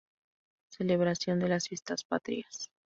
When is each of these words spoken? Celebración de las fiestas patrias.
Celebración 0.71 1.37
de 1.37 1.47
las 1.49 1.67
fiestas 1.67 2.03
patrias. 2.05 2.71